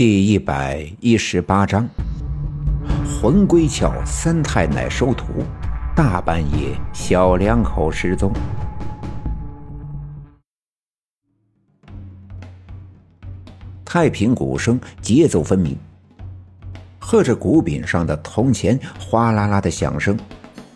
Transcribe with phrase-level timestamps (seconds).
[0.00, 1.86] 第一百一十八章，
[3.04, 5.26] 魂归窍，三太奶收徒，
[5.94, 8.32] 大半夜小两口失踪。
[13.84, 15.76] 太平鼓声节奏分明，
[16.98, 20.18] 和着鼓柄上的铜钱哗啦啦的响声，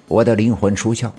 [0.06, 1.10] 我的灵魂出窍，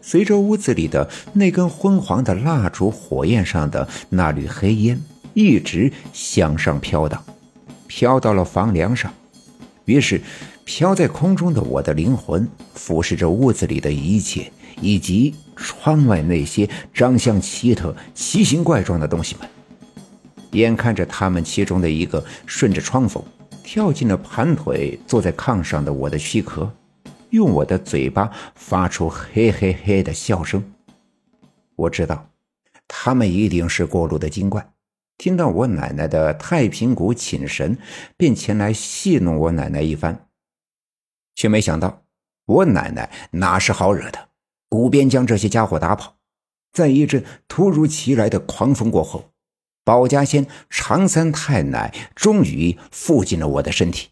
[0.00, 5.02] 随着屋子里的那根昏黄的蜡烛火焰上的那缕黑烟，
[5.34, 7.20] 一直向上飘荡。
[7.88, 9.12] 飘到了房梁上，
[9.86, 10.20] 于是
[10.64, 19.48] 飘在空中的我的灵魂俯视着屋子里的一切，以及窗外那些长相奇特、奇形怪状的东西们。
[20.52, 23.22] 眼看着他们其中的一个顺着窗缝
[23.62, 26.70] 跳进了盘腿坐在炕上的我的躯壳，
[27.30, 30.62] 用我的嘴巴发出嘿嘿嘿的笑声。
[31.76, 32.28] 我知道，
[32.86, 34.66] 他们一定是过路的精怪。
[35.18, 37.76] 听到我奶奶的太平鼓请神，
[38.16, 40.28] 便前来戏弄我奶奶一番，
[41.34, 42.04] 却没想到
[42.46, 44.28] 我奶奶哪是好惹的，
[44.68, 46.14] 鼓便将这些家伙打跑。
[46.72, 49.32] 在一阵突如其来的狂风过后，
[49.84, 54.10] 保家仙常三太奶终于附进了我的身体。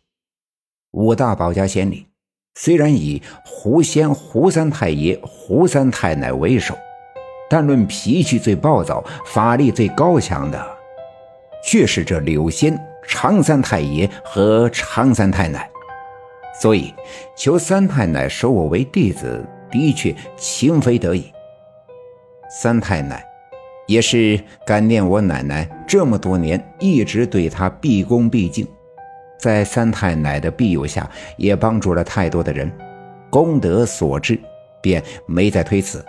[0.90, 2.08] 五大保家仙里，
[2.56, 6.76] 虽然以狐仙胡三太爷、胡三太奶为首，
[7.48, 10.75] 但论脾气最暴躁、法力最高强的。
[11.66, 12.78] 却是这柳仙
[13.08, 15.68] 常三太爷和常三太奶，
[16.60, 16.94] 所以
[17.36, 21.32] 求三太奶收我为弟子，的确情非得已。
[22.48, 23.26] 三太奶
[23.88, 28.64] 也是感念我奶奶这么多年一直对她毕恭毕敬，
[29.36, 32.70] 在三太奶的庇佑下，也帮助了太多的人，
[33.28, 34.40] 功德所致，
[34.80, 36.04] 便没再推辞。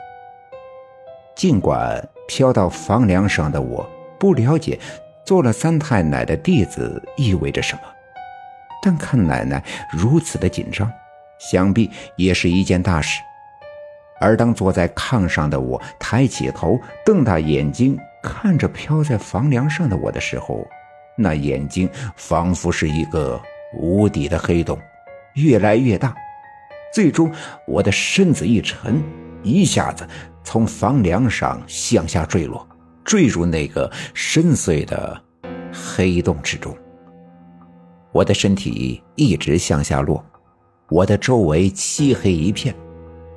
[1.36, 3.88] 尽管飘到房梁上的我
[4.20, 4.80] 不了解。
[5.28, 7.82] 做了三太奶的弟子意味着什么？
[8.82, 9.62] 但看奶奶
[9.92, 10.90] 如此的紧张，
[11.38, 13.22] 想必也是一件大事。
[14.22, 20.66] 而当坐在炕上的我抬起头，瞪大眼睛看着飘在房梁上的我的时候，
[21.18, 23.38] 那眼睛仿佛是一个
[23.78, 24.80] 无底的黑洞，
[25.34, 26.16] 越来越大。
[26.94, 27.30] 最终，
[27.68, 29.04] 我的身子一沉，
[29.44, 30.08] 一下子
[30.42, 32.66] 从房梁上向下坠落。
[33.08, 35.24] 坠入那个深邃的
[35.72, 36.78] 黑洞之中，
[38.12, 40.22] 我的身体一直向下落，
[40.90, 42.76] 我的周围漆黑一片，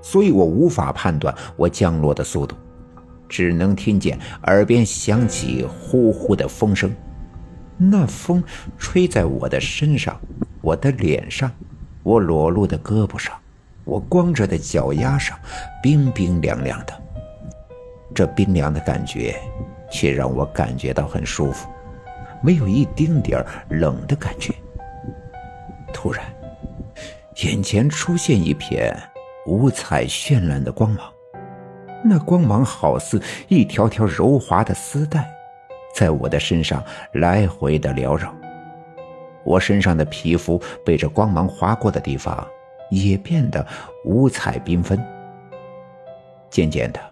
[0.03, 2.57] 所以我无法判断我降落的速度，
[3.29, 6.93] 只能听见耳边响起呼呼的风声。
[7.77, 8.43] 那风
[8.77, 10.21] 吹在我的身上，
[10.63, 11.49] 我的脸上，
[12.03, 13.33] 我裸露的胳膊上，
[13.85, 15.39] 我光着的脚丫上，
[15.81, 17.03] 冰冰凉凉的。
[18.15, 19.35] 这冰凉的感觉，
[19.91, 21.69] 却让我感觉到很舒服，
[22.43, 24.53] 没有一丁点儿冷的感觉。
[25.93, 26.25] 突然，
[27.45, 28.97] 眼前出现一片
[29.47, 31.13] 五彩绚烂的光芒，
[32.05, 35.29] 那光芒好似一条条柔滑的丝带，
[35.95, 36.83] 在我的身上
[37.13, 38.35] 来回的缭绕。
[39.43, 42.47] 我身上的皮肤被这光芒划过的地方，
[42.91, 43.67] 也变得
[44.05, 45.03] 五彩缤纷。
[46.51, 47.10] 渐渐的。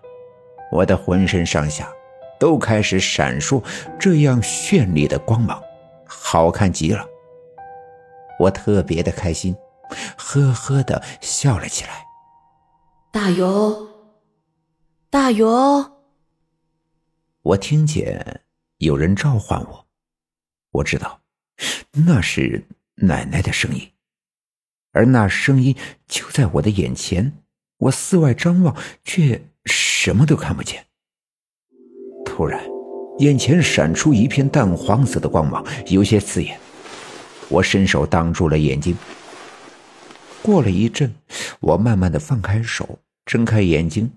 [0.71, 1.91] 我的浑身上下
[2.39, 3.63] 都开始闪烁
[3.99, 5.61] 这样绚丽的光芒，
[6.07, 7.05] 好看极了。
[8.39, 9.57] 我特别的开心，
[10.17, 12.05] 呵呵的笑了起来。
[13.11, 13.89] 大勇，
[15.11, 15.91] 大勇！
[17.43, 18.43] 我听见
[18.77, 19.87] 有人召唤我，
[20.71, 21.21] 我知道
[21.93, 22.65] 那是
[22.95, 23.91] 奶奶的声音，
[24.93, 25.75] 而那声音
[26.07, 27.33] 就在我的眼前。
[27.79, 29.43] 我四外张望，却。
[30.09, 30.83] 什么都看不见。
[32.25, 32.65] 突然，
[33.19, 36.59] 眼前闪出一片淡黄色的光芒，有些刺眼。
[37.51, 38.97] 我伸手挡住了眼睛。
[40.41, 41.15] 过了一阵，
[41.61, 44.11] 我慢慢的放开手，睁开眼睛，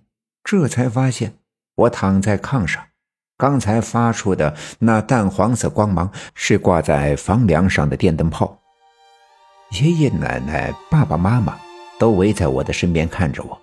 [0.45, 1.33] 这才发现
[1.75, 2.81] 我躺在炕上。
[3.37, 8.57] 刚才发出的那淡黄色光芒是挂在房梁上的电灯泡。
[9.71, 11.59] 爷爷奶奶、爸爸妈妈
[11.99, 13.61] 都围在我的身边看着我，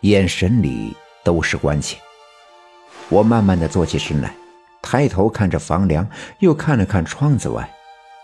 [0.00, 0.92] 眼神里。
[1.24, 1.96] 都是关切。
[3.08, 4.34] 我慢慢的坐起身来，
[4.80, 6.08] 抬头看着房梁，
[6.38, 7.70] 又看了看窗子外，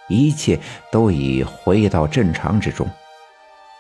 [0.08, 0.58] 一切
[0.90, 2.88] 都已回到正常之中。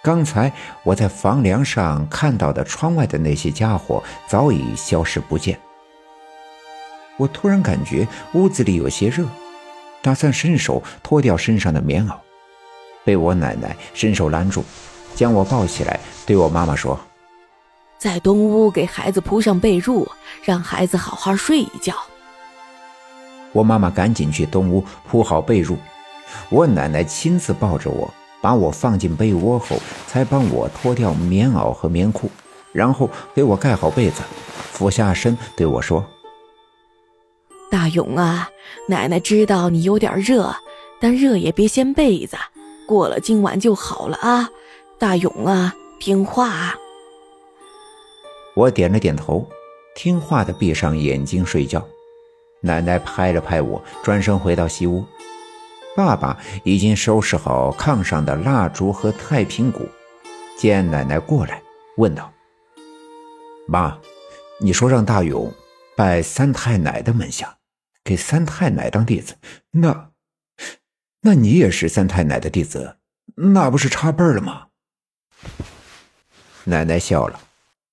[0.02, 0.52] 刚才
[0.84, 5.58] 我在房梁上看到的窗外的那些家伙早已消失不见。
[7.16, 9.26] 我突然感觉屋子里有些热，
[10.00, 12.14] 打算伸手脱掉身上的棉袄，
[13.04, 14.62] 被我奶奶伸手拦住，
[15.14, 16.98] 将我抱起来，对我妈妈说。
[17.98, 20.06] 在东屋给孩子铺上被褥，
[20.44, 21.94] 让孩子好好睡一觉。
[23.52, 25.76] 我妈妈赶紧去东屋铺好被褥，
[26.48, 28.08] 我奶奶亲自抱着我，
[28.40, 32.30] 把我放进被窝后，才帮我脱掉棉袄和棉裤，
[32.72, 34.22] 然后给我盖好被子，
[34.70, 36.04] 俯下身对我说
[37.68, 38.48] ：“大勇啊，
[38.86, 40.54] 奶奶知道你有点热，
[41.00, 42.36] 但热也别掀被子，
[42.86, 44.48] 过了今晚就好了啊。
[44.98, 46.76] 大勇啊，听话啊。”
[48.58, 49.48] 我点了点头，
[49.94, 51.86] 听话的闭上眼睛睡觉。
[52.60, 55.06] 奶奶拍了拍我，转身回到西屋。
[55.96, 59.88] 爸爸已经收拾好炕上的蜡烛和太平鼓，
[60.58, 61.62] 见奶奶过来，
[61.98, 62.32] 问道
[63.68, 63.96] ：“妈，
[64.58, 65.54] 你说让大勇
[65.96, 67.58] 拜三太奶的门下，
[68.02, 69.36] 给三太奶当弟子，
[69.70, 70.10] 那，
[71.20, 72.96] 那你也是三太奶的弟子，
[73.36, 74.66] 那不是差辈了吗？”
[76.66, 77.40] 奶奶笑了，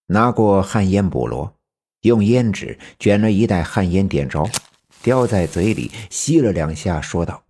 [0.07, 1.53] 拿过旱烟补罗。
[2.01, 4.47] 用胭脂卷了一袋旱烟，点着，
[5.01, 7.43] 叼在嘴里吸了两下，说道：“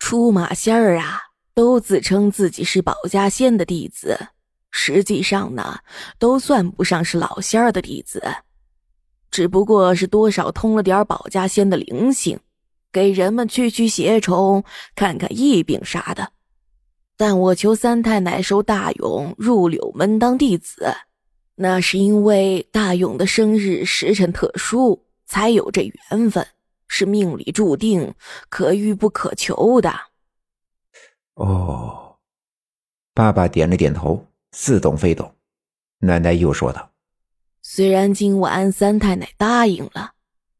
[0.00, 1.20] 出马仙儿啊，
[1.54, 4.28] 都自称自己是保家仙的弟子，
[4.70, 5.80] 实际上呢，
[6.18, 8.22] 都算不上是老仙儿的弟子，
[9.30, 12.40] 只不过是多少通了点保家仙的灵性，
[12.90, 16.32] 给人们驱驱邪虫、看看疫病啥的。
[17.18, 20.94] 但我求三太奶收大勇入柳门当弟子。”
[21.58, 26.46] 那是因为大勇的生日时辰特殊，才有这缘分，
[26.86, 28.14] 是命里注定，
[28.50, 29.90] 可遇不可求的。
[31.34, 32.16] 哦，
[33.14, 35.34] 爸爸点了点头，似懂非懂。
[36.00, 36.90] 奶奶又说道
[37.62, 40.12] ：“虽然今晚三太奶答应了，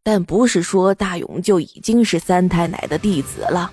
[0.03, 3.71] 但不是说大勇就已经是三太奶的弟子了，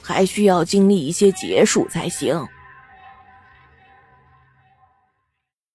[0.00, 2.46] 还需要经历一些劫数才行。”